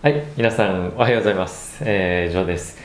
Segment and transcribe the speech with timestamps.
[0.00, 1.82] はい、皆さんおはようございます。
[1.84, 2.78] えー、ジョーです。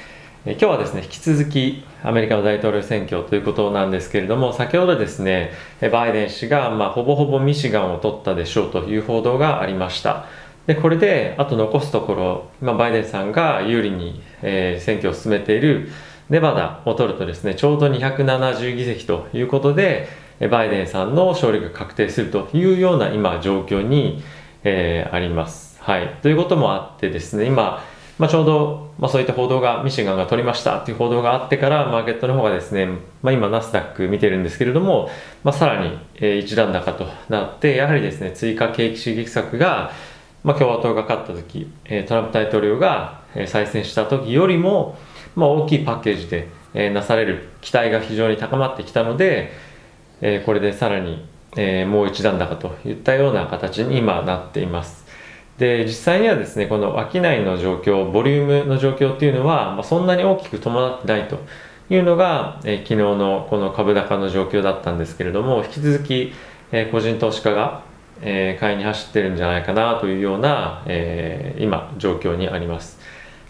[0.47, 5.51] えー今日はですね、引き続きアメリカの大統領選挙ということなんですけれども、先ほどですね、
[5.91, 10.25] バイデン氏が、まあ、ほぼほぼミシガンを取ったでしょうという報道がありました。
[10.65, 15.89] で、これで、あと残すところ、まあ、バイデンさんが有利に、えー選挙を進めている
[16.31, 20.07] ネバダを取るとですね、ちょうど270議席ということで、
[20.49, 24.23] バイデンさんの勝利が確定するというような今状況に、
[24.63, 25.77] えーあります。
[25.81, 26.15] はい。
[26.21, 27.83] ということもあってですね、今、
[28.19, 32.87] まあ、ちょうど、まあ、そういった報道が、ミシガンが取りましたっていう報道があってから、マーケットの方がですね、
[33.21, 35.09] まあ、今、ナスダック見てるんですけれども、
[35.43, 39.91] まあ、さらに、えー一段高となって、やはりですね、追加景気刺激策が、
[40.43, 44.97] まあ、共和党が勝った時、えートランプ大統領が、えー再選した時よりも、
[45.35, 49.51] まあ、大きいパッケージで、えーなされる期待が非常に高まってきたので、
[50.21, 51.25] えーこれでさらに、
[51.55, 55.05] えーもう一段高といったような形に今なっています。
[55.57, 61.37] で、実際にはですね、この商いの状況、ボリュームの状況っていうのは、まあ、そんなに大きく伴ってないと
[61.89, 66.33] いうのが、えー昨日のこの株高の状況だったんですけれども、引き続き、
[66.71, 67.81] えー個人投資家が、
[68.21, 72.99] えー買いに走ってるんじゃないかなというような、えー今、状況にあります。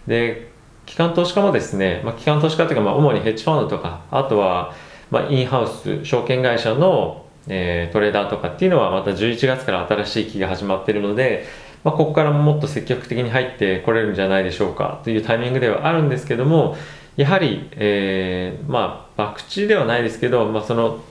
[0.06, 0.52] で、
[0.84, 4.74] 機関投資家もですね、まあ、機関投資家というか、まあ、主にヘッジファンドとか、あとは、
[5.10, 11.46] まあ、インハウス、証券会社の、えートレーダーとかっていうのは、また11月から新しい期が始まっているので、
[11.84, 16.76] まあ、ここからもっと積極的に入ってこれるんじゃないでしょうかというタイミングではあるんですけども、
[17.16, 21.04] やはり、えーまあ、博打ではないですけど、まあ、その、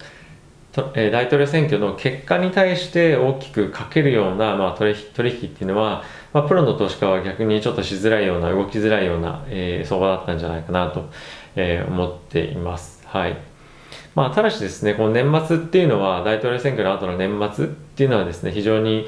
[0.95, 11.11] え大統領選挙の結果に対して大きくかけるような、まあ、取引取引っていうのは、まあ、プロの投資家は逆にちょっとしづらいような動きづらいような、えー相場だったんじゃないかなと、
[11.55, 13.05] えー思っています。
[13.05, 13.52] はい
[14.15, 19.07] まあ、ただしですね、この年末っていうのは、大統領選挙の後の年末っていうのはですね、非常に、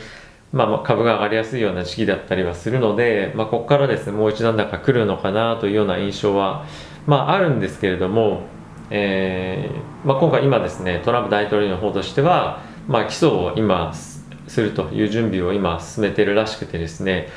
[0.52, 6.66] まあ、株が上がりやすいような時期だったりはするので、まあ、ここからですね、もう一段高来るのかなというような印象は、
[7.06, 8.44] まあ、あるんですけれども、
[8.90, 17.30] えーまあ、今回今ですね、トランプ大統領の方としては、まあ、起訴を今するという準備を今進めているらしくてですね、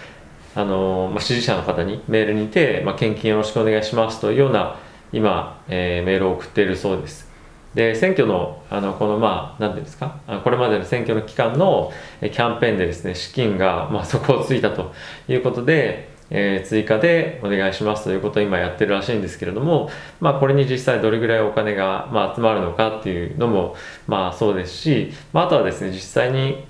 [0.55, 4.77] あのまあ、支持者の方にメールにて、まあ、献金よろしくお願いしますというような
[5.13, 7.28] 今、えーメールを送っているそうです。
[7.75, 10.19] で選挙のあのこのまあ何てうんですか？
[10.43, 14.93] これまでの選挙の期間のキャンペーンでですね資金がまあ底をついたと
[15.29, 19.91] いうことで、えー追加でお願いしますということを今やってるらしいんですけれども、
[20.21, 23.77] まあ、これに実際どれぐらいお金がまあ集まるのかっていうのも
[24.07, 26.65] まあそうですし、まあ、あとはですね実際に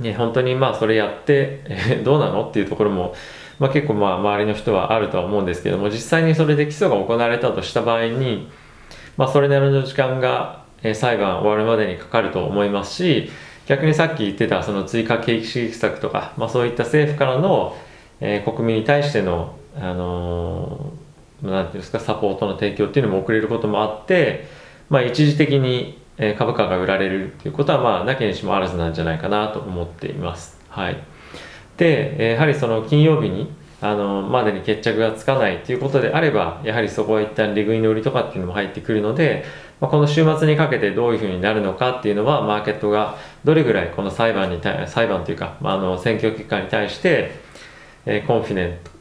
[0.00, 3.16] ね、本当にまあそれやって、えどうなのっていうところも、
[3.58, 8.48] まあ、結構まあ周りの人はあるとは思うんですけども実際にそれで起訴が行われたとした場合に、
[9.18, 13.28] まあ、それなりの時間が、え裁判終わるまでにかかると思いますし
[13.66, 17.76] 逆にさっき言ってたその追加景気刺激策とか、まあ、そういった政府からの、
[18.20, 20.98] えー国民に対しての、あのー
[21.42, 24.48] なんていうんですかサポートの提供っていうのも遅れることもあって、
[24.90, 25.98] まあ、一時的に
[26.36, 30.58] 株価が売られるっていうことはまあなきにしもあらずなんじゃないかなと思っています。
[30.68, 31.00] はい、
[31.76, 39.44] で、やはりその金曜日にあのまでに決着がつかないということであればやはりそこは一旦利食いの売りとかっていうのも入ってくるので、
[39.80, 47.32] まあ、この週末にかけてどういうふうになるのかっていうのはマーケットがどれぐらいこの裁判に対裁判というか、まあ、あの選挙結果に対して、
[48.04, 48.98] えーコンフィデント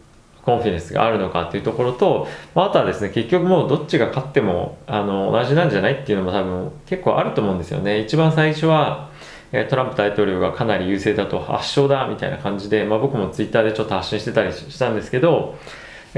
[0.48, 8.00] コンフィデンスがあるのかっていうところと、まあ、あとはですね結局もうどっちが勝ってもあの同じなんじゃないっていうのも多分結構あると思うんですよね。
[8.00, 9.10] 一番最初は
[9.52, 15.58] トランプ大統領がかなり優勢だと圧勝だみたいな感じで、まあ、僕もツイッターでちょっと発信してたりしたんですけど、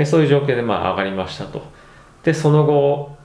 [0.05, 1.61] そういう状況でまあ上がりましたと。
[2.23, 3.15] でその後、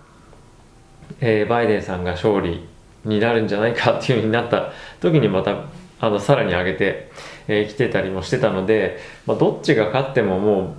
[1.20, 2.66] えーバイデンさんが勝利
[3.04, 5.64] になるんじゃないかっていう風になった時にまた
[6.00, 7.10] あのさらに上げて
[7.46, 10.76] き、えー来てたりもしてたので、まあ、どっちが勝ってもも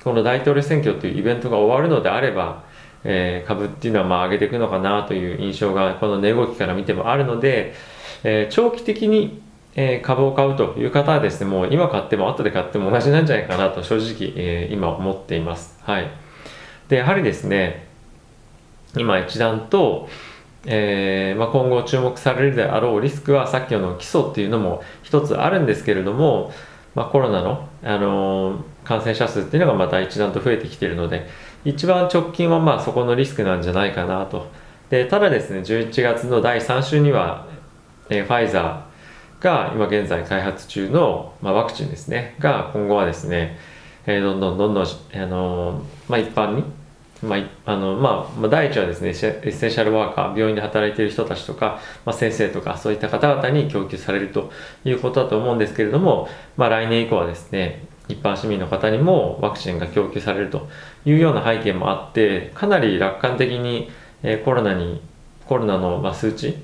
[0.00, 2.64] うこの大統領選挙というイベントが終わるのであれば、
[3.04, 7.74] えー株っていうのはまあ上げていくのかなという印象がこの値動きから見てもあるので、
[8.24, 9.40] えー長期的に、
[9.74, 15.78] えー株を買うという方はですねもう今買っても後で買っても同じなんじゃないかなと正直、えー今思っています。
[15.82, 16.10] はい、
[16.88, 17.86] でやはりですね
[18.96, 20.08] 今一段と、
[20.64, 26.52] えーまあ、今後注目されるであろうリスクはさっきの基礎っていうのも一つあるんですけれども、
[26.94, 31.28] まあ、コロナの、あのー感染者数っていうのがまた一段と増えてきているので
[31.62, 34.46] 一番直近はまあそこのリスクなんじゃないかなと
[34.88, 37.46] でただですね11月の第3週には、
[38.10, 42.36] えーファイザーが今現在開発中の、まあ、ワクチンですね。
[42.38, 43.58] が今後はですね、
[44.06, 46.64] えーどんどんどんどん、あのーまあ、一般に
[47.22, 54.52] まああのまあ、まあ第一はですねエッセンシャルワーカー病院で働いている人たちとか、まあ、先生とかそういった方々に供給されると
[54.84, 60.68] いうことだと思うんですけれども、まあ、来年以降はですね一般市民の方にもワクチンが供給されると
[61.04, 63.90] いうような背景もあってかなり楽観的に、
[64.22, 65.02] え、コロナに
[65.44, 66.56] コロナの、ま、数値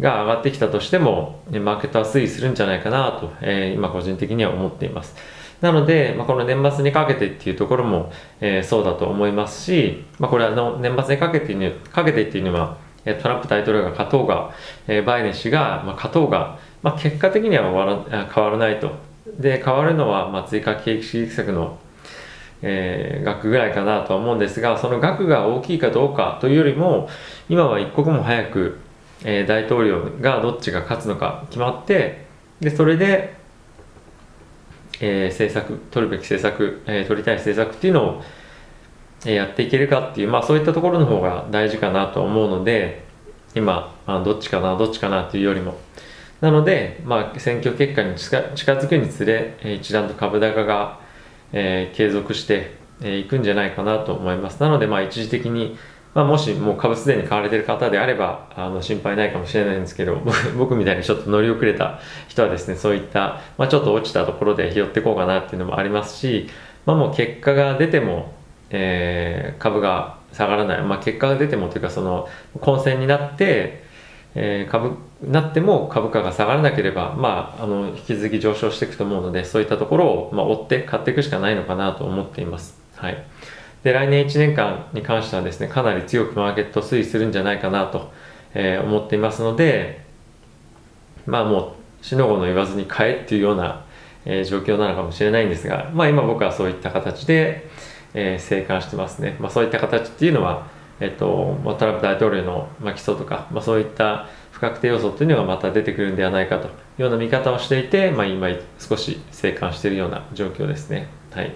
[0.00, 5.14] が上がってきたとしてもマーケットは推移するんじゃないかなと、えー、今個人的には思っています。
[5.60, 8.10] なので、まあ、この年末にかけてっていうところも、
[8.40, 12.78] えー、そうだと思いますし、まあ、これはの年末にかけてにかけてっていうのは
[13.22, 14.54] トランプ大統領が勝とうが、
[14.86, 17.64] えー、バイデン氏が、まあ、勝とうが、まあ、結果的には
[18.34, 19.10] 変わらないと。
[19.38, 21.78] で変わるのは、まあ、追加景気刺激策の、
[22.62, 27.08] えー、額ぐらいかなとは思うんですがその額が大きいかどうかというよりも
[27.48, 28.78] 今は一刻も早く、
[29.24, 32.26] えー、大統領がどっちが勝つのか決まって
[32.60, 33.34] でそれで、
[35.00, 38.22] えー、政策取るべき政策、えー、取りたい政策っていうのを、
[39.24, 43.04] えー、やっていけるかっていう、まあ、そういったところの方が大事かなと思うので
[43.54, 45.78] 今あどっちかなどっちかなっていうよりも。
[46.40, 50.98] なので、まあ、選挙結果に近づくにつれえ、一段と株高が、
[51.52, 54.60] えー、継続してい、えー、くんじゃないかなと思います。
[54.62, 55.76] なので、まあ、一時的に、
[56.14, 60.20] まあ、もしもう株すでに買われてる方であれば、あの心配ないかもしれないんですけど、
[60.58, 66.48] 僕みたいにちょっと乗り遅れた人はですね、そういった、まあ、ちょっと落ちたところで 拾っていこうかなっていうのもありますし、
[66.84, 68.32] まあ、もう結果が出ても、
[68.70, 72.28] えー、株が下がらない、まあ、結果が出てもというか、その
[72.60, 73.82] 混戦になって、
[74.34, 82.78] えー、株なっても株価が下がらなければ、まあ、あの引き続き上昇していくと思うのでそういったところを、まあ、追って買っていくしかないのかなと思っています。
[82.96, 83.24] はい、
[83.82, 88.12] で来年1年間に関してはですねかなり強くマーケット推移するんじゃないかなと、
[88.54, 90.04] えー、思っていますので
[91.26, 93.84] まあもうしのごの言わずに買えっていうような、
[94.24, 97.68] えー、状況なのかもしれないんですが、まあ、今僕はそういった形で、
[98.14, 100.66] えー、生還してますね、まあ、そういった形っていうのは
[101.00, 108.48] えっと、トランプ大統領の、まあ、基礎とか、まあ、そういった不確定要素っていうのがまた出てくるんではないかというような見方をしていて、まあ、今
[108.78, 111.08] 少し静観しているような状況ですね。
[111.32, 111.54] はい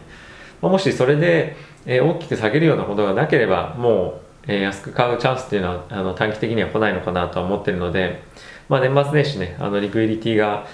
[0.62, 1.56] まあ、もしそれで、
[1.87, 8.23] えー、大きく下げるようなことがなければもう、えー、安く買うチャンスっていうのはあの短期的には来ないのかなとは思ってるので、
[8.69, 10.67] まあ、年末年始ねあのリクイリティが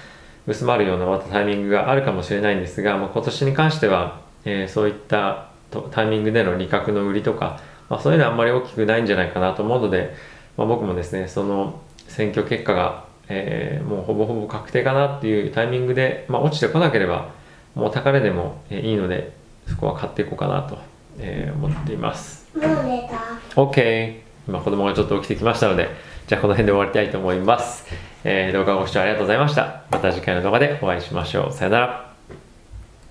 [0.47, 5.49] 薄まるようなまたタイミングがあるかもしれないんですが、まあ、今年に関しては、えー、そういった
[5.91, 7.61] タイミングでの利確の売りとか
[7.91, 10.15] まあ、そういうのはあんまり大きくないんじゃないかなと思うので、
[10.57, 17.33] まあ、僕もですねその選挙結果が、えー、もうほぼほぼ確定かなっていうタイミングで、まあ、落ちてこなければ
[17.75, 19.33] もう高値でもいいので
[19.67, 20.79] そこは買っていこうかなと、
[21.19, 22.49] えー、思っています。
[22.55, 23.61] もう寝た。
[23.61, 25.89] OK 今子供がちょっと起きてきましたので
[26.27, 27.87] じゃあこの辺で終わりたいと思います、
[28.25, 29.83] えー、動画をご視聴ありがとうございました。
[29.91, 31.53] また次回の動画でお会いしましょう。
[31.53, 32.10] さよなら